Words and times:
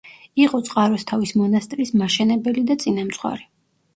იყო 0.43 0.59
წყაროსთავის 0.69 1.33
მონასტრის 1.41 1.93
მაშენებელი 2.03 2.63
და 2.71 2.79
წინამძღვარი. 2.85 3.49